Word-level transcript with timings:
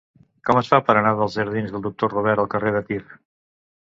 Com 0.49 0.59
es 0.61 0.69
fa 0.71 0.79
per 0.85 0.95
anar 1.01 1.09
dels 1.19 1.35
jardins 1.41 1.75
del 1.75 1.85
Doctor 1.87 2.11
Robert 2.15 2.43
al 2.45 2.49
carrer 2.55 2.75
de 2.77 2.81
Tir? 2.89 3.01